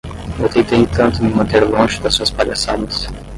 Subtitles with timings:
[0.39, 3.07] Eu tentei tanto me manter longe das suas palhaçadas.